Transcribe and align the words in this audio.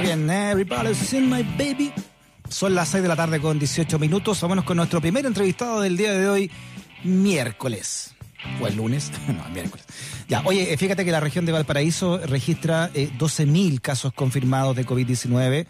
Muy 0.00 0.06
bien, 0.06 0.30
everybody's 0.30 0.96
seen 0.96 1.28
my 1.28 1.42
baby. 1.58 1.92
Son 2.48 2.74
las 2.74 2.88
6 2.88 3.02
de 3.02 3.08
la 3.08 3.16
tarde 3.16 3.38
con 3.38 3.58
18 3.58 3.98
minutos. 3.98 4.40
Vámonos 4.40 4.64
con 4.64 4.78
nuestro 4.78 4.98
primer 4.98 5.26
entrevistado 5.26 5.82
del 5.82 5.98
día 5.98 6.12
de 6.12 6.26
hoy, 6.26 6.50
miércoles. 7.04 8.14
O 8.62 8.66
el 8.66 8.76
lunes, 8.76 9.12
no, 9.28 9.46
miércoles. 9.50 9.84
Ya, 10.26 10.40
oye, 10.46 10.74
fíjate 10.78 11.04
que 11.04 11.10
la 11.10 11.20
región 11.20 11.44
de 11.44 11.52
Valparaíso 11.52 12.16
registra 12.16 12.90
eh, 12.94 13.10
12.000 13.18 13.82
casos 13.82 14.14
confirmados 14.14 14.74
de 14.74 14.86
COVID-19. 14.86 15.66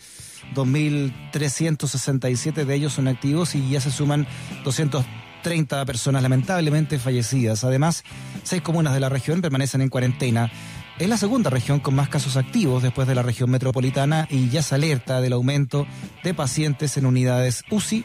2.367 0.54 2.64
de 2.64 2.74
ellos 2.76 2.92
son 2.92 3.08
activos 3.08 3.56
y 3.56 3.68
ya 3.68 3.80
se 3.80 3.90
suman 3.90 4.28
230 4.62 5.84
personas 5.84 6.22
lamentablemente 6.22 7.00
fallecidas. 7.00 7.64
Además, 7.64 8.04
seis 8.44 8.62
comunas 8.62 8.94
de 8.94 9.00
la 9.00 9.08
región 9.08 9.40
permanecen 9.40 9.80
en 9.80 9.88
cuarentena. 9.88 10.52
Es 11.00 11.08
la 11.08 11.16
segunda 11.16 11.48
región 11.48 11.80
con 11.80 11.94
más 11.94 12.10
casos 12.10 12.36
activos 12.36 12.82
después 12.82 13.08
de 13.08 13.14
la 13.14 13.22
región 13.22 13.50
metropolitana 13.50 14.26
y 14.28 14.50
ya 14.50 14.60
se 14.60 14.74
alerta 14.74 15.22
del 15.22 15.32
aumento 15.32 15.86
de 16.22 16.34
pacientes 16.34 16.98
en 16.98 17.06
unidades 17.06 17.64
UCI 17.70 18.04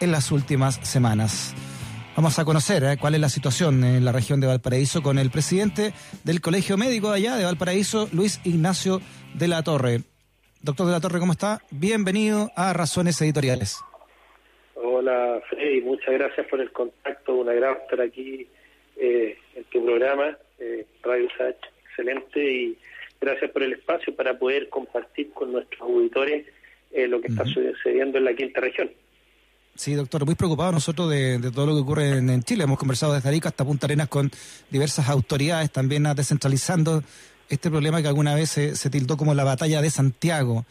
en 0.00 0.12
las 0.12 0.30
últimas 0.30 0.76
semanas. 0.88 1.56
Vamos 2.14 2.38
a 2.38 2.44
conocer 2.44 2.84
eh, 2.84 2.98
cuál 3.00 3.16
es 3.16 3.20
la 3.20 3.30
situación 3.30 3.82
en 3.82 4.04
la 4.04 4.12
región 4.12 4.40
de 4.40 4.46
Valparaíso 4.46 5.02
con 5.02 5.18
el 5.18 5.30
presidente 5.30 5.90
del 6.22 6.40
Colegio 6.40 6.76
Médico 6.76 7.10
de 7.10 7.16
allá 7.16 7.36
de 7.36 7.44
Valparaíso, 7.44 8.08
Luis 8.12 8.40
Ignacio 8.44 9.00
de 9.34 9.48
la 9.48 9.64
Torre. 9.64 10.02
Doctor 10.62 10.86
de 10.86 10.92
la 10.92 11.00
Torre, 11.00 11.18
¿cómo 11.18 11.32
está? 11.32 11.62
Bienvenido 11.72 12.52
a 12.54 12.72
Razones 12.72 13.20
Editoriales. 13.20 13.80
Hola, 14.76 15.40
Freddy, 15.50 15.80
muchas 15.80 16.14
gracias 16.14 16.46
por 16.46 16.60
el 16.60 16.70
contacto. 16.70 17.34
Un 17.34 17.48
agrado 17.48 17.78
estar 17.82 18.00
aquí 18.02 18.46
eh, 18.98 19.36
en 19.56 19.64
tu 19.64 19.84
programa, 19.84 20.38
eh, 20.60 20.86
Radio 21.02 21.26
Sach 21.36 21.56
excelente 21.96 22.52
y 22.52 22.78
gracias 23.20 23.50
por 23.50 23.62
el 23.62 23.72
espacio 23.72 24.14
para 24.14 24.38
poder 24.38 24.68
compartir 24.68 25.30
con 25.32 25.52
nuestros 25.52 25.80
auditores 25.80 26.46
eh, 26.92 27.08
lo 27.08 27.20
que 27.20 27.28
está 27.28 27.44
sucediendo 27.44 28.18
en 28.18 28.24
la 28.24 28.34
quinta 28.34 28.60
región. 28.60 28.90
Sí, 29.74 29.94
doctor, 29.94 30.24
muy 30.24 30.34
preocupado 30.34 30.72
nosotros 30.72 31.10
de, 31.10 31.38
todo 31.54 31.66
lo 31.66 31.74
que 31.74 31.80
ocurre 31.80 32.18
en, 32.18 32.42
Chile. 32.42 32.64
Hemos 32.64 32.78
conversado 32.78 33.12
desde 33.12 33.28
Arica 33.28 33.50
hasta 33.50 33.64
Punta 33.64 33.86
Arenas 33.86 34.08
con 34.08 34.30
diversas 34.70 35.08
autoridades, 35.08 35.70
también 35.70 36.04
descentralizando 36.14 37.02
este 37.50 37.70
problema 37.70 38.00
que 38.00 38.08
alguna 38.08 38.34
vez 38.34 38.50
se, 38.50 38.90
tildó 38.90 39.16
como 39.16 39.34
la 39.34 39.44
batalla 39.44 39.82
de 39.82 39.90
Santiago. 39.90 40.64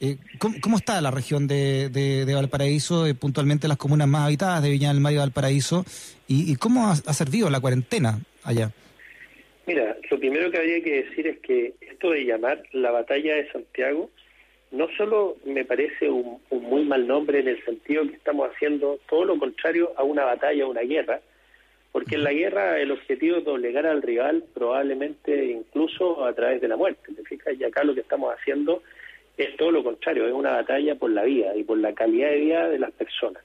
Eh, 0.00 0.18
¿cómo, 0.38 0.76
está 0.76 1.00
la 1.00 1.10
región 1.10 1.46
de, 1.46 2.30
Valparaíso, 2.34 3.06
eh, 3.06 3.14
puntualmente 3.14 3.68
las 3.68 3.78
comunas 3.78 4.08
más 4.08 4.26
habitadas 4.26 4.62
de 4.62 4.70
Viña 4.70 4.88
del 4.88 5.00
Mar 5.00 5.14
y 5.14 5.16
Valparaíso? 5.16 5.86
¿Y, 6.28 6.56
cómo 6.56 6.90
ha 6.90 7.14
servido 7.14 7.48
la 7.48 7.60
cuarentena 7.60 8.20
allá? 8.42 8.72
Mira, 9.66 9.96
lo 10.10 10.18
primero 10.18 10.50
que 10.50 10.58
habría 10.58 10.82
que 10.82 11.04
decir 11.04 11.26
es 11.26 11.38
que 11.38 11.74
esto 11.80 12.10
de 12.10 12.24
llamar 12.24 12.62
la 12.72 12.90
batalla 12.90 13.36
de 13.36 13.50
Santiago 13.52 14.10
no 14.72 14.88
solo 14.96 15.36
me 15.44 15.64
parece 15.64 16.08
un, 16.10 16.40
muy 16.50 16.84
mal 16.84 17.06
nombre 17.06 17.40
en 17.40 17.48
el 17.48 17.64
sentido 17.64 18.08
que 18.08 18.16
estamos 18.16 18.50
haciendo 18.50 18.98
todo 19.08 19.24
lo 19.24 19.38
contrario 19.38 19.92
a 19.96 20.02
una 20.02 20.24
batalla, 20.24 20.64
a 20.64 20.68
una 20.68 20.80
guerra, 20.80 21.20
porque 21.92 22.14
en 22.14 22.24
la 22.24 22.32
guerra 22.32 22.80
el 22.80 22.90
objetivo 22.90 23.36
es 23.36 23.44
doblegar 23.44 23.86
al 23.86 24.02
rival 24.02 24.42
probablemente 24.54 25.44
incluso 25.44 26.24
a 26.24 26.32
través 26.32 26.60
de 26.60 26.68
la 26.68 26.76
muerte, 26.76 27.12
¿te 27.14 27.22
fijas? 27.22 27.54
Y 27.58 27.64
acá 27.64 27.84
lo 27.84 27.94
que 27.94 28.00
estamos 28.00 28.34
haciendo 28.34 28.82
es 29.36 29.54
todo 29.56 29.70
lo 29.70 29.84
contrario, 29.84 30.26
es 30.26 30.32
una 30.32 30.52
batalla 30.52 30.94
por 30.94 31.10
la 31.10 31.22
vida 31.22 31.54
y 31.54 31.64
por 31.64 31.78
la 31.78 31.92
calidad 31.92 32.30
de 32.30 32.38
vida 32.38 32.68
de 32.68 32.78
las 32.78 32.92
personas. 32.92 33.42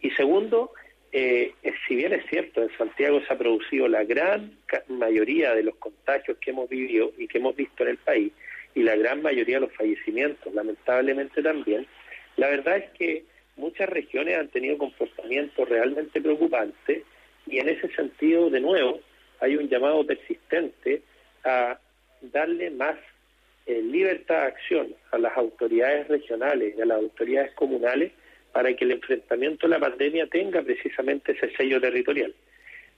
Y 0.00 0.10
segundo, 0.10 0.72
eh, 1.16 1.54
si 1.86 1.94
bien 1.94 2.12
es 2.12 2.26
cierto, 2.26 2.60
en 2.60 2.76
Santiago 2.76 3.20
se 3.20 3.32
ha 3.32 3.38
producido 3.38 3.86
la 3.86 4.02
gran 4.02 4.58
mayoría 4.88 5.54
de 5.54 5.62
los 5.62 5.76
contagios 5.76 6.36
que 6.38 6.50
hemos 6.50 6.68
vivido 6.68 7.12
y 7.16 7.28
que 7.28 7.38
hemos 7.38 7.54
visto 7.54 7.84
en 7.84 7.90
el 7.90 7.98
país, 7.98 8.32
y 8.74 8.82
la 8.82 8.96
gran 8.96 9.22
mayoría 9.22 9.60
de 9.60 9.66
los 9.66 9.72
fallecimientos, 9.74 10.52
lamentablemente 10.52 11.40
también, 11.40 11.86
la 12.36 12.48
verdad 12.48 12.78
es 12.78 12.90
que 12.98 13.24
muchas 13.56 13.88
regiones 13.90 14.36
han 14.36 14.48
tenido 14.48 14.76
comportamientos 14.76 15.68
realmente 15.68 16.20
preocupantes 16.20 17.04
y 17.46 17.58
en 17.58 17.68
ese 17.68 17.94
sentido, 17.94 18.50
de 18.50 18.60
nuevo, 18.60 18.98
hay 19.38 19.54
un 19.54 19.68
llamado 19.68 20.04
persistente 20.04 21.02
a 21.44 21.78
darle 22.22 22.70
más 22.70 22.96
eh, 23.66 23.80
libertad 23.80 24.40
de 24.40 24.46
acción 24.48 24.94
a 25.12 25.18
las 25.18 25.36
autoridades 25.36 26.08
regionales 26.08 26.74
y 26.76 26.80
a 26.80 26.86
las 26.86 26.98
autoridades 26.98 27.52
comunales 27.52 28.10
para 28.54 28.72
que 28.76 28.84
el 28.84 28.92
enfrentamiento 28.92 29.66
a 29.66 29.68
la 29.68 29.80
pandemia 29.80 30.28
tenga 30.28 30.62
precisamente 30.62 31.32
ese 31.32 31.50
sello 31.56 31.80
territorial. 31.80 32.32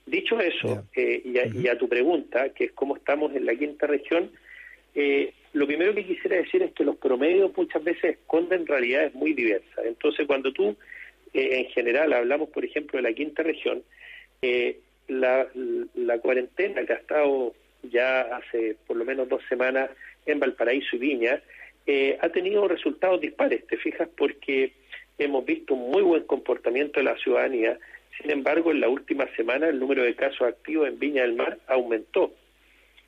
Dicho 0.05 0.39
eso, 0.39 0.85
eh, 0.95 1.23
y, 1.25 1.67
a, 1.67 1.79
tu 1.79 1.89
pregunta, 1.89 2.51
que 2.51 2.65
es 2.65 2.73
cómo 2.73 2.95
estamos 2.95 3.35
en 3.35 3.47
la 3.47 3.55
quinta 3.55 3.87
región, 3.87 4.31
eh, 4.95 5.33
lo 5.55 5.67
primero 5.67 5.95
que 5.95 6.05
quisiera 6.05 6.37
decir 6.37 6.63
es 6.63 6.73
que 6.73 6.85
los 6.85 6.97
promedios 6.97 7.57
muchas 7.57 7.83
veces 7.83 8.17
esconden 8.17 8.67
realidades 8.67 9.15
muy 9.15 9.33
diversas. 9.33 9.87
Entonces, 9.87 10.27
cuando 10.27 10.53
tú, 10.53 10.77
eh, 11.33 11.61
en 11.61 11.67
general, 11.71 12.13
hablamos, 12.13 12.51
por 12.51 12.63
ejemplo, 12.63 12.99
de 12.99 13.09
la 13.09 13.15
quinta 13.15 13.43
región, 13.43 13.83
la, 15.09 15.49
la 15.95 16.19
cuarentena 16.19 16.85
que 16.85 16.93
ha 16.93 16.97
estado 16.97 17.55
ya 17.83 18.21
hace 18.21 18.77
por 18.87 18.99
lo 18.99 19.07
menos 19.07 19.27
dos 19.27 19.41
semanas 19.49 19.89
en 20.27 20.39
Valparaíso 20.39 20.97
y 20.97 20.99
Viña, 20.99 21.43
ha 22.21 22.29
tenido 22.29 22.69
resultados 22.69 23.21
dispares, 23.21 23.67
te 23.67 23.77
fijas, 23.79 24.09
porque 24.17 24.73
hemos 25.19 25.45
visto 25.45 25.75
un 25.75 25.91
muy 25.91 26.03
buen 26.03 26.25
comportamiento 26.25 27.01
de 27.01 27.05
la 27.05 27.17
ciudadanía. 27.17 27.79
Sin 28.21 28.31
embargo, 28.31 28.71
en 28.71 28.81
la 28.81 28.89
última 28.89 29.27
semana 29.37 29.69
el 29.69 29.79
número 29.79 30.03
de 30.03 30.15
casos 30.15 30.43
activos 30.43 30.89
en 30.89 30.99
Viña 30.99 31.23
del 31.23 31.35
Mar 31.35 31.59
aumentó 31.67 32.33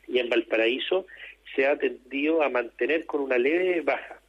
y 0.07 0.19
en 0.19 0.29
Valparaíso 0.29 1.07
se 1.55 1.67
ha 1.67 1.77
tendido 1.77 2.43
a 2.43 2.49
mantener 2.49 3.07
con 3.07 3.21
una 3.21 3.39
leve 3.39 3.81
baja. 3.83 4.21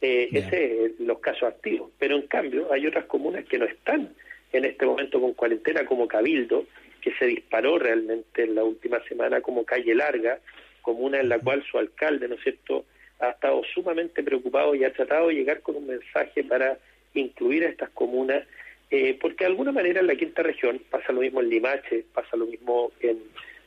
Eh, 0.00 0.28
ese 0.32 0.84
es 0.84 1.00
los 1.00 1.18
casos 1.18 1.44
activos. 1.44 1.90
Pero 1.98 2.16
en 2.16 2.26
cambio 2.28 2.72
hay 2.72 2.86
otras 2.86 3.06
comunas 3.06 3.44
que 3.46 3.58
no 3.58 3.64
están 3.64 4.14
en 4.52 4.64
este 4.64 4.86
momento 4.86 5.20
con 5.20 5.34
cuarentena, 5.34 5.84
como 5.84 6.08
Cabildo, 6.08 6.66
que 7.00 7.12
se 7.18 7.26
disparó 7.26 7.78
realmente 7.78 8.44
en 8.44 8.54
la 8.54 8.64
última 8.64 9.02
semana 9.04 9.40
como 9.40 9.64
Calle 9.64 9.94
Larga, 9.94 10.40
comuna 10.82 11.20
en 11.20 11.28
la 11.28 11.38
cual 11.38 11.64
su 11.70 11.78
alcalde, 11.78 12.28
¿no 12.28 12.36
es 12.36 12.42
cierto?, 12.42 12.84
ha 13.20 13.30
estado 13.30 13.62
sumamente 13.74 14.22
preocupado 14.22 14.74
y 14.74 14.84
ha 14.84 14.92
tratado 14.92 15.28
de 15.28 15.34
llegar 15.34 15.60
con 15.60 15.74
un 15.74 15.88
mensaje 15.88 16.44
para 16.44 16.78
incluir 17.14 17.64
a 17.64 17.68
estas 17.68 17.90
comunas, 17.90 18.44
eh, 18.90 19.18
porque 19.20 19.44
de 19.44 19.50
alguna 19.50 19.72
manera 19.72 20.00
en 20.00 20.06
la 20.06 20.16
quinta 20.16 20.42
región 20.42 20.80
pasa 20.90 21.12
lo 21.12 21.20
mismo 21.20 21.40
en 21.40 21.50
Limache, 21.50 22.04
pasa 22.12 22.36
lo 22.36 22.46
mismo 22.46 22.92
en, 23.00 23.18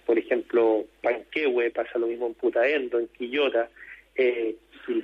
por 0.06 0.18
ejemplo, 0.18 0.86
Panquehue, 1.02 1.70
pasa 1.72 2.00
lo 2.00 2.08
mismo 2.08 2.28
en 2.28 2.34
Putaendo, 2.34 3.00
en 3.00 3.08
Quillota, 3.08 3.70
eh, 4.16 4.56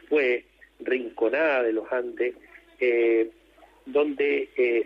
fue 0.09 0.43
Rinconada 0.79 1.63
de 1.63 1.73
los 1.73 1.91
Andes, 1.91 2.35
eh, 2.79 3.29
donde 3.85 4.49
eh, 4.57 4.85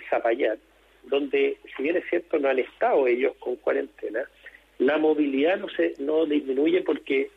donde 1.03 1.57
si 1.75 1.83
bien 1.83 1.97
es 1.97 2.03
cierto 2.09 2.37
no 2.37 2.49
han 2.49 2.59
estado 2.59 3.07
ellos 3.07 3.35
con 3.39 3.55
cuarentena, 3.55 4.23
la 4.77 4.97
movilidad 4.97 5.57
no 5.57 5.67
se 5.69 5.93
no 5.99 6.25
disminuye 6.25 6.81
porque 6.81 7.29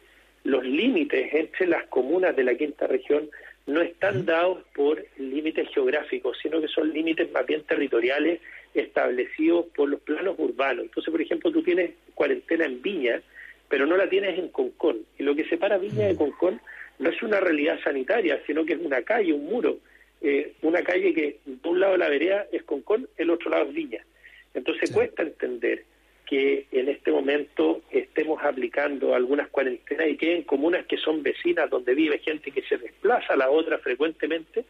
los 0.45 0.65
límites 0.65 1.33
entre 1.35 1.67
las 1.67 1.85
comunas 1.87 2.37
de 2.37 2.45
la 2.45 2.55
quinta 2.55 2.87
región 2.87 3.29
no 3.67 3.81
están 3.81 4.27
dados 4.27 4.63
por 4.75 5.05
límites 5.17 5.69
geográficos, 5.71 6.39
sino 6.43 6.61
que 6.61 6.69
son 6.69 6.93
límites 6.93 7.31
más 7.33 7.47
bien 7.47 7.63
territoriales 7.63 8.41
establecidos 8.75 9.67
por 9.75 9.89
los 9.89 10.01
planos 10.01 10.35
urbanos. 10.39 10.85
Entonces, 10.85 11.11
por 11.11 11.23
ejemplo, 11.23 11.51
tú 11.51 11.63
tienes 11.63 11.93
cuarentena 12.15 12.67
en 12.67 12.83
Viña, 12.83 13.23
pero 13.69 13.87
no 13.87 13.97
la 13.97 14.09
tienes 14.09 14.39
en 14.39 14.49
Concón. 14.49 14.99
Y 15.19 15.23
lo 15.23 15.35
que 15.35 15.49
separa 15.49 15.79
Viña 15.79 16.09
de 16.09 16.17
Concón 16.17 16.61
no 16.99 17.09
es 17.09 17.23
una 17.23 17.41
realidad 17.41 17.81
sanitaria, 17.83 18.41
sino 18.47 18.67
que 18.67 18.75
es 18.75 18.81
una 18.81 19.03
calle, 19.03 19.33
un 19.33 19.47
muro. 19.47 19.79
Eh, 20.21 20.53
una 20.63 20.83
calle 20.83 21.15
que 21.15 21.39
de 21.45 21.69
un 21.69 21.81
lado 21.81 21.93
de 21.93 21.99
la 21.99 22.09
vereda 22.09 22.47
es 22.53 22.63
Concón, 22.65 23.09
el 23.17 23.31
otro 23.31 23.51
lado 23.51 23.65
es 23.69 23.75
Viña. 23.75 24.05
Entonces 24.53 24.91
cuesta 24.91 25.23
entender 25.23 25.85
que 26.27 26.67
en 26.73 26.89
este 26.89 27.11
momento 27.11 27.83
estemos 28.25 28.43
aplicando 28.43 29.15
algunas 29.15 29.49
cuarentenas 29.49 30.09
y 30.09 30.17
que 30.17 30.35
en 30.35 30.43
comunas 30.45 30.87
que 30.87 30.97
son 30.97 31.23
vecinas 31.23 31.69
donde 31.69 31.95
vive 31.95 32.19
gente 32.21 32.51
que 32.51 32.63
se 32.63 32.79
desplaza 32.79 33.35
a 33.35 33.37
la 33.37 33.51
otra 33.51 33.79
frecuentemente 33.79 34.65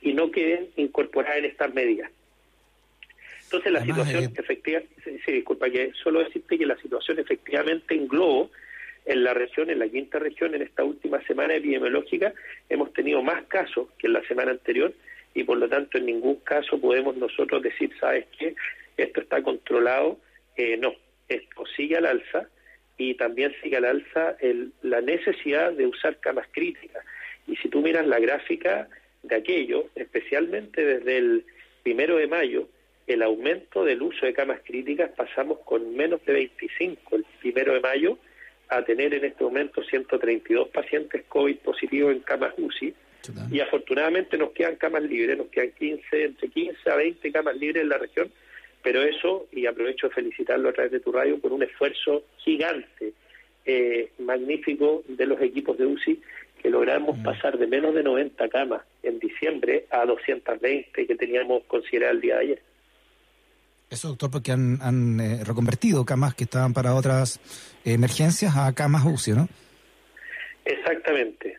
y 0.00 0.12
no 0.12 0.30
queden 0.30 0.68
incorporadas 0.76 1.38
en 1.38 1.46
estas 1.46 1.74
medidas. 1.74 2.12
Entonces 3.44 3.72
la 3.72 3.80
situación 3.80 4.24
efectivamente, 4.24 4.40
efectiva, 4.40 5.20
sí, 5.26 5.32
disculpa 5.32 5.68
que 5.68 5.90
solo 6.00 6.20
decirte 6.20 6.56
que 6.56 6.64
la 6.64 6.76
situación 6.76 7.18
efectivamente 7.18 7.94
en 7.94 8.06
globo 8.06 8.50
en 9.04 9.24
la 9.24 9.34
región, 9.34 9.68
en 9.68 9.80
la 9.80 9.88
quinta 9.88 10.20
región, 10.20 10.54
en 10.54 10.62
esta 10.62 10.84
última 10.84 11.20
semana 11.22 11.56
epidemiológica, 11.56 12.32
hemos 12.68 12.92
tenido 12.92 13.20
más 13.20 13.42
casos 13.46 13.88
que 13.98 14.06
en 14.06 14.12
la 14.12 14.22
semana 14.28 14.52
anterior 14.52 14.94
y 15.34 15.42
por 15.42 15.58
lo 15.58 15.68
tanto 15.68 15.98
en 15.98 16.06
ningún 16.06 16.36
caso 16.36 16.80
podemos 16.80 17.16
nosotros 17.16 17.62
decir, 17.62 17.90
sabes 17.98 18.26
qué, 18.38 18.54
esto 18.96 19.20
está 19.20 19.42
controlado 19.42 20.18
eh, 20.56 20.76
no, 20.76 20.94
esto 21.28 21.64
sigue 21.76 21.96
al 21.96 22.06
alza 22.06 22.46
y 23.10 23.14
también 23.14 23.52
sigue 23.62 23.76
al 23.76 23.84
alza 23.84 24.36
el, 24.40 24.72
la 24.82 25.00
necesidad 25.00 25.72
de 25.72 25.86
usar 25.86 26.18
camas 26.20 26.46
críticas. 26.52 27.04
Y 27.46 27.56
si 27.56 27.68
tú 27.68 27.80
miras 27.82 28.06
la 28.06 28.20
gráfica 28.20 28.88
de 29.22 29.34
aquello, 29.34 29.88
especialmente 29.94 30.84
desde 30.84 31.18
el 31.18 31.44
primero 31.82 32.16
de 32.16 32.26
mayo, 32.26 32.68
el 33.06 33.22
aumento 33.22 33.84
del 33.84 34.02
uso 34.02 34.26
de 34.26 34.32
camas 34.32 34.60
críticas 34.64 35.10
pasamos 35.16 35.58
con 35.64 35.96
menos 35.96 36.24
de 36.24 36.32
25 36.32 37.16
el 37.16 37.26
primero 37.40 37.74
de 37.74 37.80
mayo 37.80 38.18
a 38.68 38.82
tener 38.84 39.12
en 39.14 39.24
este 39.24 39.42
momento 39.42 39.82
132 39.82 40.68
pacientes 40.68 41.24
COVID 41.28 41.56
positivos 41.56 42.12
en 42.12 42.20
camas 42.20 42.54
UCI 42.56 42.94
Y 43.50 43.60
afortunadamente 43.60 44.38
nos 44.38 44.52
quedan 44.52 44.76
camas 44.76 45.02
libres, 45.02 45.36
nos 45.36 45.48
quedan 45.48 45.72
15, 45.72 46.24
entre 46.24 46.48
15 46.48 46.90
a 46.90 46.96
20 46.96 47.32
camas 47.32 47.56
libres 47.56 47.82
en 47.82 47.88
la 47.88 47.98
región, 47.98 48.30
pero 48.82 49.02
eso, 49.02 49.46
y 49.52 49.66
aprovecho 49.66 50.08
de 50.08 50.14
felicitarlo 50.14 50.68
a 50.68 50.72
través 50.72 50.92
de 50.92 51.00
tu 51.00 51.12
radio, 51.12 51.38
por 51.38 51.52
un 51.52 51.62
esfuerzo 51.62 52.24
gigante, 52.38 53.12
eh, 53.64 54.10
magnífico 54.18 55.04
de 55.06 55.26
los 55.26 55.40
equipos 55.40 55.78
de 55.78 55.86
UCI, 55.86 56.20
que 56.60 56.70
logramos 56.70 57.18
mm. 57.18 57.22
pasar 57.22 57.58
de 57.58 57.66
menos 57.66 57.94
de 57.94 58.02
90 58.02 58.48
camas 58.48 58.82
en 59.02 59.18
diciembre 59.18 59.86
a 59.90 60.04
220 60.04 61.06
que 61.06 61.14
teníamos 61.16 61.64
considerado 61.64 62.14
el 62.14 62.20
día 62.20 62.34
de 62.36 62.40
ayer. 62.40 62.62
Eso, 63.90 64.08
doctor, 64.08 64.30
porque 64.30 64.52
han, 64.52 65.20
eh, 65.20 65.44
reconvertido 65.44 66.04
camas 66.04 66.34
que 66.34 66.44
estaban 66.44 66.72
para 66.72 66.94
otras 66.94 67.40
emergencias 67.84 68.56
a 68.56 68.72
camas 68.74 69.04
UCI, 69.04 69.32
¿no? 69.32 69.48
Exactamente. 70.64 71.58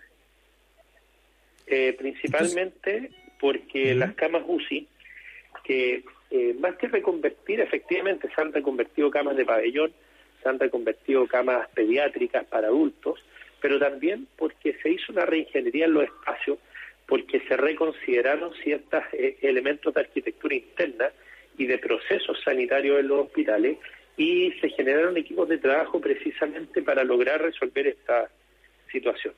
Eh, 1.67 1.93
principalmente 1.97 3.11
porque 3.39 3.93
las 3.93 4.13
camas 4.15 4.43
UCI, 4.47 4.87
que 5.63 6.03
eh, 6.35 6.55
más 6.59 6.75
que 6.77 6.87
reconvertir, 6.87 7.61
efectivamente 7.61 8.27
se 8.33 8.41
han 8.41 8.51
reconvertido 8.51 9.11
camas 9.11 9.37
de 9.37 9.45
pabellón, 9.45 9.93
se 10.41 10.49
han 10.49 10.57
reconvertido 10.57 11.27
camas 11.27 11.67
pediátricas 11.75 12.43
para 12.45 12.69
adultos, 12.69 13.23
pero 13.61 13.77
también 13.77 14.25
porque 14.35 14.73
se 14.81 14.89
hizo 14.89 15.11
una 15.11 15.27
reingeniería 15.27 15.85
en 15.85 15.93
los 15.93 16.05
espacios, 16.05 16.57
porque 17.05 17.39
se 17.41 17.55
reconsideraron 17.55 18.51
ciertos 18.63 19.03
elementos 19.43 19.93
de 19.93 20.01
arquitectura 20.01 20.55
interna 20.55 21.11
y 21.55 21.67
de 21.67 21.77
procesos 21.77 22.41
sanitarios 22.43 22.99
en 22.99 23.09
los 23.09 23.27
hospitales 23.27 23.77
y 24.17 24.53
se 24.53 24.69
generaron 24.69 25.15
equipos 25.17 25.47
de 25.47 25.59
trabajo 25.59 26.01
precisamente 26.01 26.81
para 26.81 27.03
lograr 27.03 27.43
resolver 27.43 27.85
esta 27.85 28.27
situación. 28.91 29.35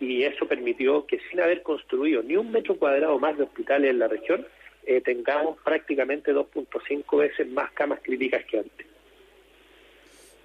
Y 0.00 0.24
eso 0.24 0.48
permitió 0.48 1.06
que 1.06 1.20
sin 1.30 1.40
haber 1.40 1.62
construido 1.62 2.20
ni 2.24 2.34
un 2.34 2.50
metro 2.50 2.74
cuadrado 2.74 3.16
más 3.20 3.38
de 3.38 3.44
hospitales 3.44 3.90
en 3.92 4.00
la 4.00 4.08
región, 4.08 4.44
eh, 4.84 5.00
tengamos 5.00 5.58
prácticamente 5.62 6.32
2.5 6.32 7.18
veces 7.18 7.48
más 7.48 7.70
camas 7.72 8.00
críticas 8.02 8.44
que 8.44 8.58
antes. 8.58 8.86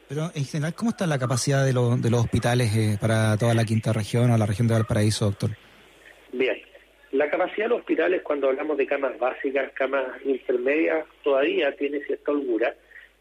Pero 0.07 0.31
en 0.33 0.45
general, 0.45 0.73
¿cómo 0.73 0.91
está 0.91 1.05
la 1.05 1.19
capacidad 1.19 1.65
de, 1.65 1.73
de 1.73 2.09
los 2.09 2.21
hospitales 2.21 2.75
eh, 2.75 2.97
para 2.99 3.35
toda 3.37 3.53
la 3.53 3.65
quinta 3.65 3.91
región 3.91 4.31
o 4.31 4.37
la 4.37 4.45
región 4.45 4.67
de 4.67 4.75
Valparaíso, 4.75 5.25
doctor? 5.25 5.49
Bien, 6.31 6.57
la 7.11 7.29
capacidad 7.29 7.65
de 7.65 7.69
los 7.69 7.79
hospitales, 7.79 8.21
cuando 8.21 8.47
hablamos 8.47 8.77
de 8.77 8.85
camas 8.85 9.17
básicas, 9.19 9.71
camas 9.73 10.05
intermedias, 10.23 11.05
todavía 11.23 11.75
tiene 11.75 11.99
cierta 12.05 12.31
holgura. 12.31 12.73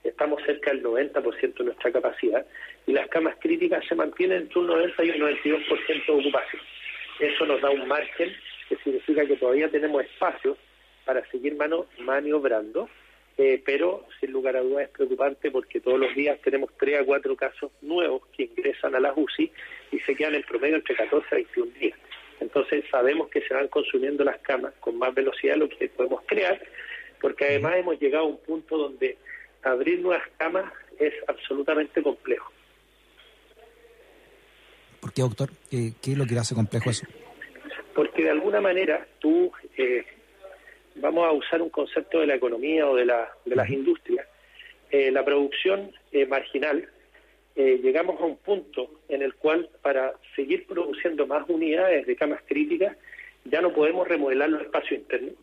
Estamos 0.05 0.41
cerca 0.45 0.71
del 0.71 0.85
90% 0.85 1.55
de 1.57 1.65
nuestra 1.65 1.91
capacidad 1.91 2.47
y 2.87 2.93
las 2.93 3.09
camas 3.09 3.35
críticas 3.41 3.85
se 3.89 3.97
mantienen 3.97 4.43
entre 4.43 4.61
un 4.61 4.69
90 4.69 5.05
y 5.05 5.11
un 5.11 5.17
92% 5.17 6.07
de 6.07 6.13
ocupación. 6.13 6.63
Eso 7.19 7.47
nos 7.47 7.61
da 7.61 7.71
un 7.71 7.89
margen 7.89 8.33
que 8.69 8.77
significa 8.77 9.27
que 9.27 9.37
todavía 9.37 9.69
tenemos 9.69 10.05
espacio 10.05 10.57
para 11.07 11.25
seguir 11.31 11.57
mano, 11.57 11.87
maniobrando, 12.01 12.91
eh, 13.39 13.63
pero 13.65 14.07
sin 14.21 14.33
lugar 14.33 14.57
a 14.57 14.61
dudas 14.61 14.85
es 14.85 14.91
preocupante 14.91 15.51
porque 15.51 15.81
todos 15.81 16.01
los 16.01 16.15
días 16.15 16.39
tenemos 16.43 16.71
3 16.79 17.01
a 17.01 17.05
4 17.05 17.37
casos 17.37 17.71
nuevos 17.81 18.23
que 18.37 18.45
ingresan 18.45 18.95
a 18.95 19.01
la 19.01 19.15
UCI 19.15 19.51
y 19.93 20.01
se 20.01 20.15
quedan 20.17 20.35
en 20.35 20.43
promedio 20.43 20.77
entre 20.77 20.97
14 20.97 21.27
a 21.31 21.35
21 21.37 21.73
días. 21.79 21.99
Entonces 22.41 22.85
sabemos 22.91 23.29
que 23.29 23.41
se 23.43 23.55
van 23.55 23.69
consumiendo 23.69 24.25
las 24.25 24.39
camas 24.39 24.75
con 24.81 24.99
más 24.99 25.15
velocidad 25.15 25.55
de 25.55 25.61
lo 25.61 25.69
que 25.69 25.89
podemos 25.89 26.23
crear, 26.27 26.61
porque 27.21 27.45
además 27.45 27.77
hemos 27.77 28.01
llegado 28.01 28.25
a 28.25 28.29
un 28.29 28.39
punto 28.39 28.77
donde 28.77 29.17
abrir 29.63 30.01
nuevas 30.01 30.27
camas 30.37 30.73
es 30.99 31.15
absolutamente 31.29 32.03
complejo. 32.03 32.53
¿Por 35.01 35.13
qué, 35.13 35.23
doctor? 35.23 35.51
¿Qué, 35.71 35.93
es 36.03 36.19
lo 36.19 36.27
que 36.27 36.39
hace 36.39 36.55
complejo 36.55 36.91
eso? 36.91 37.07
Porque 37.95 38.25
de 38.25 38.31
alguna 38.31 38.61
manera 38.61 39.07
tú, 39.19 39.53
eh, 39.77 40.05
vamos 40.97 41.27
a 41.27 41.33
usar 41.33 41.63
un 41.63 41.71
concepto 41.71 42.21
de 42.21 42.27
la 42.27 42.35
economía 42.35 42.89
o 42.89 42.97
de, 42.97 43.07
la, 43.07 43.31
de 43.45 43.57
las 43.57 43.69
industrias, 43.71 44.27
eh, 44.91 45.11
la 45.11 45.25
producción 45.25 45.93
eh, 46.13 46.27
marginal. 46.27 46.89
Eh, 47.55 47.81
llegamos 47.83 48.21
a 48.21 48.25
un 48.25 48.37
punto 48.37 49.01
en 49.09 49.23
el 49.23 49.35
cual 49.35 49.69
para 49.83 50.13
seguir 50.35 50.67
produciendo 50.67 51.27
más 51.27 51.49
unidades 51.49 52.07
de 52.07 52.17
camas 52.17 52.41
críticas 52.47 52.97
ya 53.51 53.61
no 53.61 53.73
podemos 53.73 54.07
remodelar 54.07 54.49
los 54.51 54.63
espacios 54.63 55.01
internos, 55.01 55.35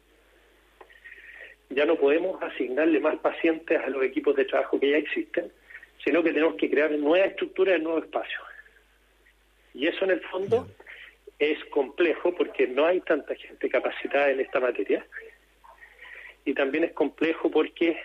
ya 1.69 1.85
no 1.85 1.95
podemos 1.95 2.41
asignarle 2.43 2.99
más 2.99 3.17
pacientes 3.17 3.79
a 3.79 3.89
los 3.89 4.03
equipos 4.03 4.35
de 4.35 4.45
trabajo 4.45 4.79
que 4.79 4.91
ya 4.91 4.97
existen, 4.97 5.51
sino 6.03 6.21
que 6.21 6.33
tenemos 6.33 6.55
que 6.55 6.69
crear 6.69 6.91
nuevas 6.91 7.29
estructuras 7.29 7.81
nuevos 7.81 8.03
espacios. 8.03 8.43
Y 9.73 9.87
eso 9.87 10.05
en 10.05 10.11
el 10.11 10.21
fondo 10.21 10.67
es 11.39 11.63
complejo 11.65 12.35
porque 12.35 12.67
no 12.67 12.85
hay 12.85 13.01
tanta 13.01 13.35
gente 13.35 13.69
capacitada 13.69 14.29
en 14.29 14.39
esta 14.39 14.59
materia. 14.59 15.05
Y 16.45 16.53
también 16.53 16.83
es 16.83 16.93
complejo 16.93 17.49
porque 17.49 17.97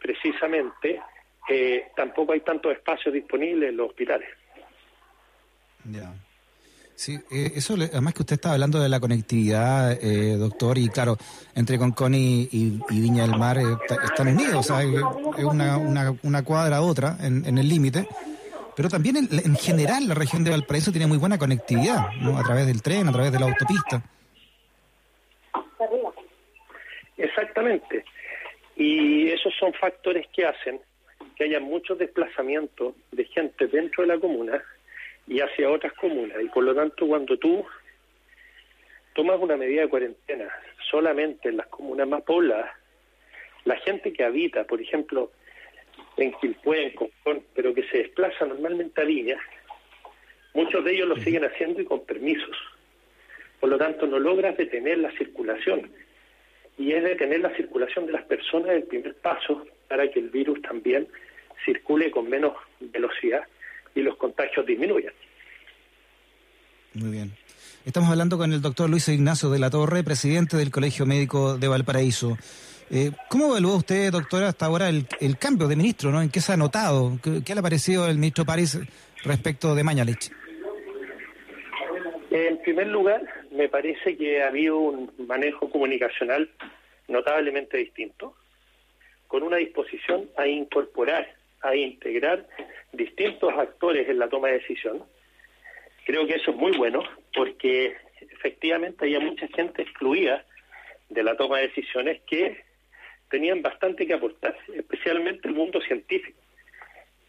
precisamente 0.00 1.00
eh, 1.48 1.88
tampoco 1.96 2.32
hay 2.32 2.40
tantos 2.40 2.72
espacios 2.72 3.14
disponibles 3.14 3.70
en 3.70 3.76
los 3.76 3.88
hospitales. 3.90 4.28
Ya. 5.84 6.12
Sí, 6.96 7.18
eh, 7.30 7.52
eso, 7.54 7.74
además 7.74 8.14
que 8.14 8.22
usted 8.22 8.36
estaba 8.36 8.54
hablando 8.54 8.80
de 8.80 8.88
la 8.88 8.98
conectividad, 8.98 9.92
eh, 9.92 10.36
doctor, 10.36 10.78
y 10.78 10.88
claro, 10.88 11.18
entre 11.54 11.78
Conconi 11.78 12.48
y, 12.50 12.80
Viña 12.88 13.26
del 13.26 13.38
Mar 13.38 13.58
están 13.58 14.28
unidos, 14.28 14.54
o 14.54 14.62
sea, 14.62 14.82
es 14.82 15.44
una, 15.44 15.76
una, 15.76 16.14
una 16.22 16.42
cuadra 16.42 16.78
a 16.78 16.80
otra 16.80 17.18
en, 17.20 17.58
el 17.58 17.68
límite, 17.68 18.08
pero 18.74 18.88
también 18.88 19.28
en, 19.30 19.56
general 19.56 20.08
la 20.08 20.14
región 20.14 20.42
de 20.42 20.50
Valparaíso 20.50 20.90
tiene 20.90 21.06
muy 21.06 21.18
buena 21.18 21.36
conectividad, 21.36 22.12
¿no? 22.22 22.38
a 22.38 22.42
través 22.42 22.66
del 22.66 22.80
tren, 22.80 23.06
a 23.08 23.12
través 23.12 23.30
de 23.30 23.40
la 23.40 23.46
autopista. 23.46 24.02
Exactamente, 27.16 28.04
y 28.76 29.28
esos 29.30 29.54
son 29.54 29.72
factores 29.72 30.26
que 30.28 30.44
hacen 30.44 30.80
que 31.36 31.44
haya 31.44 31.60
muchos 31.60 31.98
desplazamientos 31.98 32.94
de 33.12 33.24
gente 33.24 33.66
dentro 33.66 34.02
de 34.02 34.08
la 34.08 34.18
comuna 34.18 34.62
y 35.26 35.40
hacia 35.40 35.70
otras 35.70 35.92
comunas. 35.94 36.38
Y 36.42 36.48
por 36.48 36.64
lo 36.64 36.74
tanto, 36.74 37.06
cuando 37.06 37.36
tú 37.38 37.64
tomas 39.14 39.38
una 39.40 39.56
medida 39.56 39.82
de 39.82 39.88
cuarentena 39.88 40.48
solamente 40.90 41.48
en 41.48 41.58
las 41.58 41.66
comunas 41.66 42.08
más 42.08 42.22
pobladas, 42.22 42.70
la 43.64 43.76
gente 43.78 44.12
que 44.12 44.24
habita, 44.24 44.64
por 44.64 44.80
ejemplo, 44.80 45.32
en 46.16 46.32
Quilpué, 46.34 46.84
en 46.84 46.94
Concón, 46.94 47.42
pero 47.54 47.74
que 47.74 47.82
se 47.84 47.98
desplaza 47.98 48.46
normalmente 48.46 49.00
a 49.00 49.04
Viña, 49.04 49.38
muchos 50.54 50.84
de 50.84 50.92
ellos 50.92 51.08
lo 51.08 51.16
siguen 51.16 51.44
haciendo 51.44 51.80
y 51.80 51.84
con 51.84 52.04
permisos. 52.04 52.56
Por 53.60 53.70
lo 53.70 53.78
tanto, 53.78 54.06
no 54.06 54.18
logras 54.18 54.56
detener 54.56 54.98
la 54.98 55.10
circulación. 55.12 55.90
Y 56.78 56.92
es 56.92 57.02
detener 57.02 57.40
la 57.40 57.54
circulación 57.56 58.06
de 58.06 58.12
las 58.12 58.24
personas 58.24 58.70
el 58.70 58.84
primer 58.84 59.14
paso 59.16 59.66
para 59.88 60.10
que 60.10 60.20
el 60.20 60.30
virus 60.30 60.60
también 60.62 61.08
circule 61.64 62.10
con 62.10 62.28
menos 62.28 62.54
velocidad 62.80 63.44
y 63.94 64.02
los 64.02 64.16
contagios 64.16 64.66
disminuyan. 64.66 65.12
Muy 66.94 67.10
bien. 67.10 67.32
Estamos 67.84 68.10
hablando 68.10 68.36
con 68.36 68.52
el 68.52 68.60
doctor 68.60 68.90
Luis 68.90 69.08
Ignacio 69.08 69.48
de 69.48 69.58
la 69.58 69.70
Torre, 69.70 70.02
presidente 70.02 70.56
del 70.56 70.70
Colegio 70.70 71.06
Médico 71.06 71.56
de 71.56 71.68
Valparaíso. 71.68 72.36
Eh, 72.90 73.10
¿Cómo 73.28 73.48
evalúa 73.48 73.76
usted, 73.76 74.10
doctora, 74.12 74.48
hasta 74.48 74.66
ahora 74.66 74.88
el, 74.88 75.06
cambio 75.38 75.68
de 75.68 75.76
ministro? 75.76 76.10
¿no? 76.10 76.22
¿En 76.22 76.30
qué 76.30 76.40
se 76.40 76.52
ha 76.52 76.56
notado? 76.56 77.18
¿Qué, 77.22 77.54
le 77.54 77.58
ha 77.60 77.62
parecido 77.62 78.08
el 78.08 78.16
ministro 78.16 78.44
París 78.44 78.78
respecto 79.24 79.74
de 79.74 79.84
Mañalich? 79.84 80.30
En 82.30 82.58
primer 82.62 82.88
lugar, 82.88 83.20
me 83.50 83.68
parece 83.68 84.16
que 84.16 84.42
ha 84.42 84.48
habido 84.48 84.78
un 84.78 85.12
manejo 85.26 85.70
comunicacional 85.70 86.50
notablemente 87.08 87.76
distinto 87.78 88.34
con 89.28 89.42
una 89.42 89.56
disposición 89.56 90.28
a 90.36 90.46
incorporar, 90.46 91.34
a 91.62 91.74
integrar 91.74 92.46
distintos 92.92 93.52
actores 93.54 94.08
en 94.08 94.18
la 94.18 94.28
toma 94.28 94.48
de 94.48 94.58
decisión. 94.58 95.04
Creo 96.04 96.26
que 96.26 96.34
eso 96.34 96.52
es 96.52 96.56
muy 96.56 96.76
bueno 96.76 97.02
porque 97.34 97.96
efectivamente 98.20 99.04
había 99.04 99.20
mucha 99.20 99.48
gente 99.48 99.82
excluida 99.82 100.44
de 101.08 101.22
la 101.22 101.36
toma 101.36 101.58
de 101.58 101.68
decisiones 101.68 102.20
que 102.22 102.64
tenían 103.30 103.62
bastante 103.62 104.06
que 104.06 104.14
aportar, 104.14 104.56
especialmente 104.74 105.48
el 105.48 105.54
mundo 105.54 105.80
científico. 105.80 106.38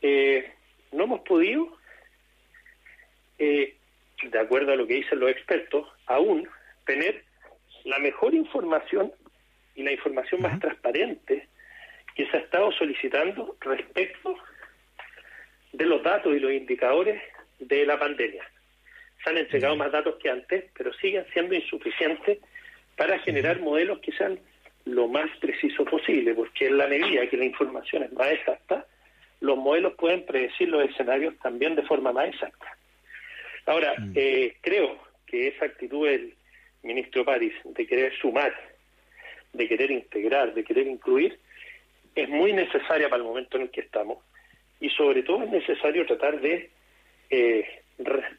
Eh, 0.02 0.52
no 0.92 1.06
hemos 1.06 1.22
podido, 1.22 1.76
eh, 3.40 3.76
de 4.22 4.40
acuerdo 4.40 4.72
a 4.72 4.76
lo 4.76 4.86
que 4.86 4.96
dicen 4.96 5.20
los 5.20 5.32
expertos, 5.32 5.88
aún 6.08 6.48
tener 6.86 7.24
la 7.84 8.00
mejor 8.00 8.34
información 8.34 9.12
y 9.76 9.84
la 9.84 9.92
información 9.92 10.42
más 10.42 10.60
transparente 10.60 11.48
que 12.16 12.26
se 12.30 12.38
ha 12.38 12.40
estado 12.40 12.72
solicitando 12.72 13.56
respecto 13.62 14.36
de 15.72 15.86
los 15.86 16.02
datos 16.02 16.36
y 16.36 16.40
los 16.40 16.52
indicadores 16.52 17.22
de 17.60 17.86
la 17.86 18.00
pandemia. 18.00 18.44
Se 19.24 19.30
han 19.30 19.38
entregado 19.38 19.76
más 19.76 19.92
datos 19.92 20.16
que 20.16 20.30
antes, 20.30 20.66
pero 20.76 20.92
siguen 20.94 21.26
siendo 21.34 21.54
insuficientes 21.54 22.40
para 22.96 23.20
generar 23.20 23.60
modelos 23.60 24.00
que 24.00 24.12
sean 24.14 24.40
lo 24.86 25.08
más 25.08 25.30
preciso 25.40 25.86
posible, 25.86 26.34
porque 26.34 26.68
en 26.68 26.78
la 26.78 26.88
medida 26.88 27.28
que 27.28 27.38
la 27.38 27.46
información 27.46 28.04
es 28.04 28.12
más 28.14 28.32
exacta, 28.32 28.86
los 29.40 29.58
modelos 29.58 29.94
pueden 29.94 30.26
predecir 30.26 30.70
los 30.70 30.90
escenarios 30.90 31.38
también 31.40 31.76
de 31.76 31.84
forma 31.84 32.12
más 32.12 32.30
exacta. 32.30 32.78
Ahora, 33.66 33.94
eh, 34.16 34.56
creo 34.62 35.07
que 35.28 35.50
esa 35.50 35.66
actitud 35.66 36.08
del 36.08 36.34
ministro 36.84 37.26
París 37.26 37.54
de 37.64 37.86
querer 37.86 38.14
sumar, 38.20 38.54
de 39.54 39.68
querer 39.68 39.92
integrar, 39.92 40.54
de 40.54 40.64
querer 40.64 40.88
incluir, 40.88 41.38
es 42.16 42.30
muy 42.30 42.54
necesaria 42.54 43.10
para 43.10 43.22
el 43.22 43.28
momento 43.28 43.58
en 43.58 43.64
el 43.64 43.70
que 43.70 43.82
estamos 43.82 44.20
y 44.80 44.90
sobre 44.90 45.24
todo 45.24 45.44
es 45.44 45.50
necesario 45.50 46.06
tratar 46.06 46.40
de 46.40 46.70
eh, 47.30 47.82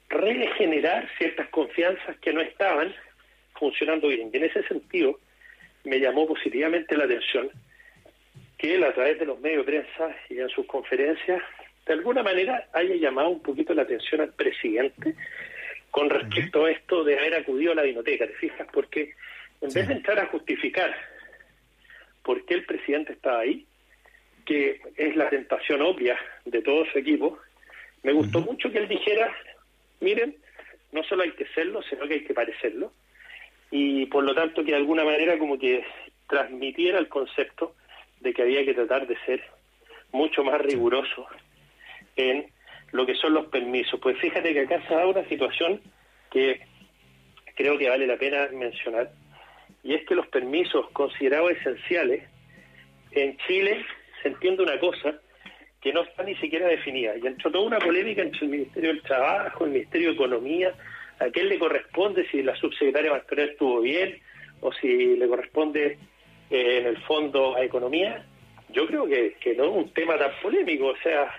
regenerar 0.08 1.08
ciertas 1.18 1.48
confianzas 1.48 2.18
que 2.20 2.32
no 2.32 2.40
estaban 2.40 2.94
funcionando 3.54 4.08
bien. 4.08 4.30
Y 4.32 4.36
en 4.36 4.44
ese 4.44 4.62
sentido 4.64 5.18
me 5.84 6.00
llamó 6.00 6.26
positivamente 6.26 6.96
la 6.96 7.04
atención 7.04 7.50
que 8.56 8.74
él 8.74 8.84
a 8.84 8.92
través 8.92 9.18
de 9.18 9.26
los 9.26 9.40
medios 9.40 9.64
de 9.64 9.72
prensa 9.72 10.16
y 10.28 10.38
en 10.38 10.48
sus 10.48 10.66
conferencias 10.66 11.42
de 11.86 11.92
alguna 11.92 12.22
manera 12.22 12.68
haya 12.72 12.96
llamado 12.96 13.30
un 13.30 13.42
poquito 13.42 13.72
la 13.72 13.82
atención 13.82 14.20
al 14.20 14.34
presidente 14.34 15.14
con 15.90 16.10
respecto 16.10 16.64
a 16.64 16.70
esto 16.70 17.04
de 17.04 17.18
haber 17.18 17.34
acudido 17.34 17.72
a 17.72 17.76
la 17.76 17.82
biblioteca, 17.82 18.26
¿te 18.26 18.34
fijas? 18.34 18.68
Porque 18.72 19.14
en 19.60 19.72
vez 19.72 19.88
de 19.88 19.94
entrar 19.94 20.18
a 20.18 20.26
justificar 20.26 20.94
por 22.22 22.44
qué 22.44 22.54
el 22.54 22.64
presidente 22.64 23.12
estaba 23.14 23.40
ahí, 23.40 23.66
que 24.44 24.80
es 24.96 25.16
la 25.16 25.28
tentación 25.28 25.82
obvia 25.82 26.18
de 26.44 26.62
todo 26.62 26.84
su 26.86 26.98
equipo, 26.98 27.38
me 28.02 28.12
gustó 28.12 28.40
mucho 28.40 28.70
que 28.70 28.78
él 28.78 28.88
dijera, 28.88 29.34
miren, 30.00 30.36
no 30.92 31.02
solo 31.02 31.22
hay 31.22 31.32
que 31.32 31.46
serlo, 31.48 31.82
sino 31.82 32.06
que 32.06 32.14
hay 32.14 32.24
que 32.24 32.34
parecerlo, 32.34 32.92
y 33.70 34.06
por 34.06 34.24
lo 34.24 34.34
tanto 34.34 34.64
que 34.64 34.70
de 34.70 34.76
alguna 34.76 35.04
manera 35.04 35.38
como 35.38 35.58
que 35.58 35.84
transmitiera 36.28 36.98
el 36.98 37.08
concepto 37.08 37.74
de 38.20 38.32
que 38.32 38.42
había 38.42 38.64
que 38.64 38.74
tratar 38.74 39.06
de 39.06 39.16
ser 39.24 39.42
mucho 40.12 40.42
más 40.42 40.60
riguroso 40.60 41.26
en 42.16 42.50
lo 42.92 43.06
que 43.06 43.14
son 43.14 43.34
los 43.34 43.46
permisos. 43.46 44.00
Pues 44.00 44.18
fíjate 44.18 44.52
que 44.52 44.60
acá 44.60 44.82
se 44.88 44.94
da 44.94 45.06
una 45.06 45.24
situación 45.28 45.80
que 46.30 46.60
creo 47.54 47.76
que 47.76 47.88
vale 47.88 48.06
la 48.06 48.16
pena 48.16 48.48
mencionar, 48.52 49.10
y 49.82 49.94
es 49.94 50.06
que 50.06 50.14
los 50.14 50.26
permisos 50.28 50.88
considerados 50.90 51.52
esenciales 51.52 52.24
en 53.12 53.36
Chile 53.46 53.84
se 54.22 54.28
entiende 54.28 54.62
una 54.62 54.78
cosa 54.78 55.20
que 55.80 55.92
no 55.92 56.02
está 56.02 56.22
ni 56.24 56.34
siquiera 56.36 56.66
definida. 56.66 57.16
Y 57.16 57.26
entró 57.26 57.50
toda 57.50 57.66
una 57.66 57.78
polémica 57.78 58.22
entre 58.22 58.40
el 58.46 58.48
Ministerio 58.48 58.90
del 58.90 59.02
Trabajo, 59.02 59.64
el 59.64 59.70
Ministerio 59.70 60.08
de 60.08 60.14
Economía, 60.14 60.74
a 61.20 61.26
quién 61.30 61.48
le 61.48 61.58
corresponde, 61.58 62.28
si 62.30 62.42
la 62.42 62.56
subsecretaria 62.56 63.12
Mascarell 63.12 63.50
estuvo 63.50 63.80
bien 63.80 64.18
o 64.60 64.72
si 64.72 65.16
le 65.16 65.28
corresponde 65.28 65.98
eh, 66.50 66.78
en 66.78 66.86
el 66.86 66.98
fondo 67.02 67.56
a 67.56 67.62
Economía. 67.62 68.24
Yo 68.70 68.86
creo 68.86 69.06
que, 69.06 69.36
que 69.40 69.54
no 69.54 69.64
es 69.64 69.70
un 69.70 69.92
tema 69.92 70.18
tan 70.18 70.32
polémico, 70.42 70.88
o 70.88 70.96
sea, 70.98 71.32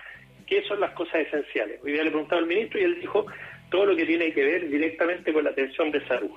¿qué 0.50 0.62
son 0.64 0.80
las 0.80 0.90
cosas 0.92 1.26
esenciales? 1.26 1.80
Hoy 1.82 1.92
día 1.92 2.02
le 2.02 2.10
preguntaba 2.10 2.40
al 2.40 2.48
ministro 2.48 2.80
y 2.80 2.84
él 2.84 3.00
dijo 3.00 3.24
todo 3.70 3.86
lo 3.86 3.96
que 3.96 4.04
tiene 4.04 4.32
que 4.34 4.44
ver 4.44 4.68
directamente 4.68 5.32
con 5.32 5.44
la 5.44 5.50
atención 5.50 5.92
de 5.92 6.04
salud. 6.06 6.32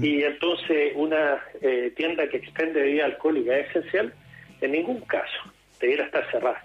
Y 0.00 0.22
entonces 0.22 0.92
una 0.94 1.42
eh, 1.60 1.92
tienda 1.96 2.28
que 2.28 2.36
expende 2.36 2.82
bebida 2.82 3.06
alcohólica 3.06 3.56
es 3.58 3.70
esencial, 3.70 4.12
en 4.60 4.72
ningún 4.72 5.00
caso 5.00 5.52
debiera 5.80 6.04
estar 6.04 6.30
cerrada. 6.30 6.62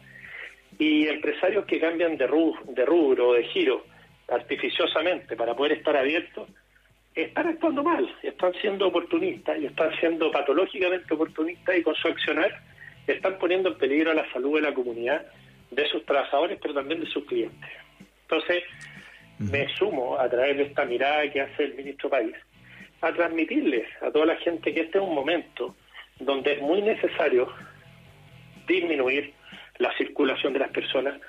Y 0.77 1.07
empresarios 1.07 1.65
que 1.65 1.79
cambian 1.79 2.17
de, 2.17 2.27
de 2.27 2.85
rubro 2.85 3.29
o 3.29 3.33
de 3.33 3.43
giro 3.45 3.85
artificiosamente 4.27 5.35
para 5.35 5.55
poder 5.55 5.73
estar 5.73 5.95
abiertos, 5.95 6.49
están 7.15 7.47
actuando 7.47 7.83
mal, 7.83 8.13
están 8.23 8.53
siendo 8.59 8.87
oportunistas 8.87 9.59
y 9.59 9.67
están 9.67 9.95
siendo 9.99 10.31
patológicamente 10.31 11.13
oportunistas 11.13 11.77
y 11.77 11.83
con 11.83 11.95
su 11.95 12.07
accionar 12.07 12.51
están 13.05 13.37
poniendo 13.37 13.69
en 13.69 13.77
peligro 13.77 14.11
a 14.11 14.15
la 14.15 14.31
salud 14.31 14.55
de 14.55 14.61
la 14.61 14.73
comunidad, 14.73 15.25
de 15.75 15.87
sus 15.87 16.05
trabajadores, 16.05 16.57
pero 16.61 16.73
también 16.73 17.01
de 17.01 17.07
sus 17.07 17.25
clientes. 17.25 17.69
Entonces, 18.23 18.63
me 19.39 19.67
sumo 19.75 20.17
a 20.19 20.29
través 20.29 20.57
de 20.57 20.63
esta 20.63 20.85
mirada 20.85 21.29
que 21.31 21.41
hace 21.41 21.63
el 21.65 21.75
ministro 21.75 22.09
País 22.09 22.35
a 23.01 23.11
transmitirles 23.11 23.85
a 24.01 24.11
toda 24.11 24.27
la 24.27 24.37
gente 24.37 24.73
que 24.73 24.81
este 24.81 24.97
es 24.97 25.03
un 25.03 25.13
momento 25.13 25.75
donde 26.19 26.53
es 26.53 26.61
muy 26.61 26.81
necesario 26.81 27.51
disminuir 28.65 29.33
la 29.77 29.95
circulación 29.97 30.53
de 30.53 30.59
las 30.59 30.69
personas, 30.69 31.19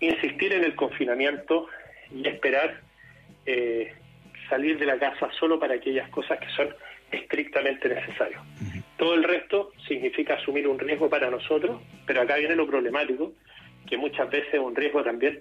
insistir 0.00 0.52
en 0.52 0.64
el 0.64 0.74
confinamiento 0.74 1.68
y 2.10 2.26
esperar 2.26 2.80
eh, 3.44 3.92
salir 4.48 4.78
de 4.78 4.86
la 4.86 4.98
casa 4.98 5.28
solo 5.38 5.58
para 5.58 5.74
aquellas 5.74 6.08
cosas 6.10 6.38
que 6.38 6.48
son 6.50 6.74
estrictamente 7.10 7.88
necesarias. 7.88 8.40
Todo 8.96 9.14
el 9.14 9.24
resto 9.24 9.72
significa 9.86 10.34
asumir 10.34 10.66
un 10.68 10.78
riesgo 10.78 11.10
para 11.10 11.30
nosotros, 11.30 11.82
pero 12.06 12.22
acá 12.22 12.36
viene 12.36 12.56
lo 12.56 12.66
problemático, 12.66 13.32
que 13.88 13.96
muchas 13.96 14.30
veces 14.30 14.54
es 14.54 14.60
un 14.60 14.74
riesgo 14.74 15.02
también 15.02 15.40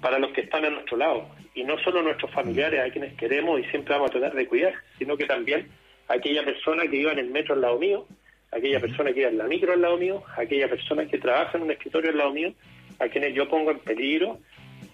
para 0.00 0.18
los 0.18 0.32
que 0.32 0.42
están 0.42 0.64
a 0.64 0.70
nuestro 0.70 0.96
lado, 0.96 1.28
y 1.54 1.64
no 1.64 1.78
solo 1.78 2.02
nuestros 2.02 2.30
familiares, 2.30 2.80
a 2.80 2.90
quienes 2.90 3.14
queremos 3.14 3.60
y 3.60 3.64
siempre 3.70 3.94
vamos 3.94 4.10
a 4.10 4.12
tratar 4.12 4.34
de 4.34 4.46
cuidar, 4.46 4.74
sino 4.98 5.16
que 5.16 5.24
también 5.24 5.68
aquella 6.08 6.44
persona 6.44 6.86
que 6.86 6.96
iba 6.96 7.12
en 7.12 7.20
el 7.20 7.30
metro 7.30 7.54
al 7.54 7.62
lado 7.62 7.78
mío, 7.78 8.06
aquella 8.52 8.80
persona 8.80 9.12
que 9.12 9.20
iba 9.20 9.30
en 9.30 9.38
la 9.38 9.44
micro 9.44 9.72
al 9.72 9.80
lado 9.80 9.96
mío, 9.96 10.22
aquella 10.36 10.68
persona 10.68 11.06
que 11.06 11.18
trabaja 11.18 11.56
en 11.56 11.64
un 11.64 11.70
escritorio 11.70 12.10
al 12.10 12.18
lado 12.18 12.32
mío, 12.32 12.52
a 12.98 13.08
quienes 13.08 13.34
yo 13.34 13.48
pongo 13.48 13.70
en 13.70 13.78
peligro, 13.78 14.38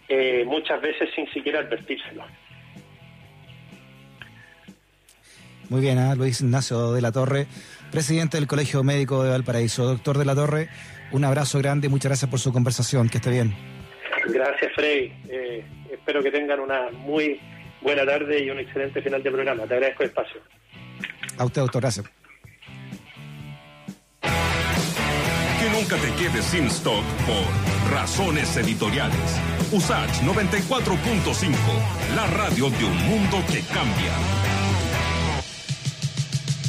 eh, 0.09 0.45
muchas 0.47 0.81
veces 0.81 1.09
sin 1.15 1.29
siquiera 1.33 1.61
advertírselo. 1.61 2.25
Muy 5.69 5.81
bien, 5.81 5.99
¿eh? 5.99 6.17
Luis 6.17 6.41
Ignacio 6.41 6.93
de 6.93 7.01
la 7.01 7.13
Torre, 7.13 7.47
presidente 7.93 8.37
del 8.37 8.49
Colegio 8.49 8.83
Médico 8.83 9.23
de 9.23 9.31
Valparaíso. 9.31 9.85
Doctor 9.85 10.19
de 10.19 10.25
la 10.25 10.35
Torre, 10.35 10.69
un 11.13 11.25
abrazo 11.25 11.59
grande 11.59 11.87
y 11.87 11.91
muchas 11.91 12.11
gracias 12.11 12.31
por 12.31 12.41
su 12.41 12.53
conversación. 12.53 13.09
Que 13.09 13.19
esté 13.19 13.31
bien. 13.31 13.55
Gracias, 14.27 14.73
Frey. 14.75 15.13
Eh, 15.29 15.65
espero 15.91 16.23
que 16.23 16.31
tengan 16.31 16.61
una 16.61 16.91
muy 16.91 17.41
buena 17.81 18.05
tarde 18.05 18.45
y 18.45 18.51
un 18.51 18.59
excelente 18.59 19.03
final 19.03 19.23
de 19.23 19.31
programa. 19.31 19.67
Te 19.67 19.75
agradezco 19.75 20.03
el 20.03 20.09
espacio. 20.11 20.41
A 21.39 21.45
usted, 21.45 21.63
doctor. 21.63 21.83
Gracias. 21.83 22.07
Que 24.21 25.71
nunca 25.71 25.97
te 25.97 26.13
quedes 26.23 26.45
sin 26.45 26.67
stock 26.67 27.05
por 27.27 27.93
razones 27.93 28.57
editoriales. 28.57 29.41
USACH 29.73 30.23
94.5, 30.23 31.55
la 32.17 32.27
radio 32.27 32.71
de 32.71 32.85
un 32.85 32.97
mundo 33.09 33.39
que 33.51 33.61
cambia. 33.73 34.60